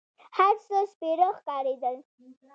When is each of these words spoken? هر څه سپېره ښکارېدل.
هر 0.37 0.55
څه 0.67 0.77
سپېره 0.91 1.27
ښکارېدل. 1.37 1.97